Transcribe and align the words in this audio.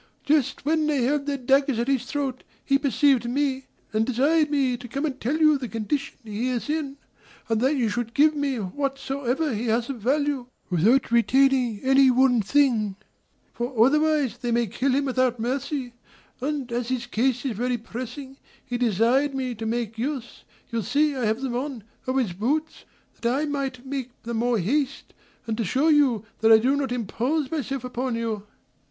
Just 0.23 0.65
when 0.65 0.87
they 0.87 1.03
held 1.03 1.27
their 1.27 1.37
daggers 1.37 1.77
at 1.77 1.87
his 1.87 2.07
throat, 2.07 2.43
he 2.65 2.79
perceived 2.79 3.29
me, 3.29 3.67
and 3.93 4.03
desired 4.03 4.49
me 4.49 4.75
to 4.75 4.87
come 4.87 5.05
and 5.05 5.21
tell 5.21 5.37
you 5.37 5.59
the 5.59 5.67
condition 5.67 6.17
he 6.23 6.49
is 6.49 6.71
in, 6.71 6.97
and 7.49 7.61
that 7.61 7.75
you 7.75 7.87
should 7.87 8.15
give 8.15 8.35
me 8.35 8.55
whatsoever 8.57 9.53
he 9.53 9.67
has 9.67 9.91
of 9.91 10.01
value, 10.01 10.47
without 10.71 11.11
retaining 11.11 11.81
any 11.83 12.09
one 12.09 12.41
thing; 12.41 12.95
for 13.53 13.79
otherwise 13.85 14.39
they 14.39 14.49
will 14.51 14.65
kill 14.65 14.93
him 14.93 15.05
without 15.05 15.39
mercy; 15.39 15.93
and, 16.39 16.71
as 16.71 16.89
his 16.89 17.05
case 17.05 17.45
is 17.45 17.55
very 17.55 17.77
pressing, 17.77 18.37
he 18.65 18.79
desired 18.79 19.35
me 19.35 19.53
to 19.53 19.67
make 19.67 19.99
use 19.99 20.45
(you 20.71 20.81
see 20.81 21.15
I 21.15 21.25
have 21.27 21.41
them 21.41 21.55
on) 21.55 21.83
of 22.07 22.17
his 22.17 22.33
boots, 22.33 22.85
that 23.21 23.31
I 23.31 23.45
might 23.45 23.85
make 23.85 24.09
the 24.23 24.33
more 24.33 24.57
haste, 24.57 25.13
and 25.45 25.55
to 25.59 25.63
shew 25.63 25.89
you 25.91 26.25
that 26.39 26.51
I 26.51 26.57
do 26.57 26.75
not 26.75 26.91
impose 26.91 27.49
upon 27.71 28.15
you." 28.15 28.47